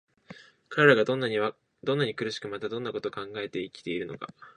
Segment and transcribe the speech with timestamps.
[0.69, 1.05] 彼等が
[1.83, 4.33] どんなに苦しく、またどんな事を考えて生きているのか、